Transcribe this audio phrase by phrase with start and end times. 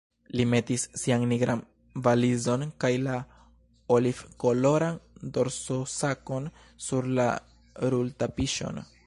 [0.39, 1.59] Li metis sian nigran
[2.07, 3.19] valizon kaj la
[3.99, 4.99] olivkoloran
[5.37, 6.51] dorsosakon
[6.89, 7.29] sur la
[7.95, 8.85] rultapiŝon.